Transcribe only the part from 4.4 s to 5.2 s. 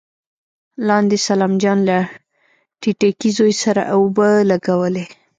لګولې.